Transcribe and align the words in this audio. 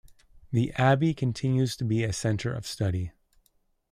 The 0.51 0.73
abbey 0.77 1.13
continues 1.13 1.77
to 1.77 1.85
be 1.85 2.03
a 2.03 2.11
centre 2.11 2.51
of 2.51 2.65
study. 2.65 3.11